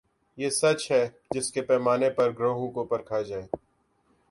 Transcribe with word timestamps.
یہ 0.37 0.49
سچ 0.49 0.91
ہے 0.91 1.09
جس 1.31 1.51
کے 1.51 1.61
پیمانے 1.61 2.09
پر 2.09 2.31
گروہوں 2.31 2.71
کو 2.71 2.83
پرکھا 2.83 3.21
جائے 3.21 3.43
گا۔ 3.43 3.57